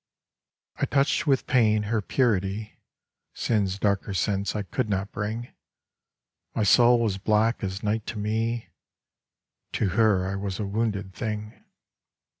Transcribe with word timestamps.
I 0.77 0.87
touched 0.87 1.27
with 1.27 1.45
pain 1.45 1.83
her 1.83 2.01
purity; 2.01 2.79
Sin's 3.35 3.77
darker 3.77 4.15
sense 4.15 4.55
I 4.55 4.63
could 4.63 4.89
not 4.89 5.11
bring: 5.11 5.49
My 6.55 6.63
soul 6.63 6.99
was 6.99 7.19
black 7.19 7.63
as 7.63 7.83
night 7.83 8.07
to 8.07 8.17
me; 8.17 8.69
To 9.73 9.89
her 9.89 10.27
I 10.27 10.37
was 10.37 10.59
a 10.59 10.65
wounded 10.65 11.13
thing. 11.13 11.63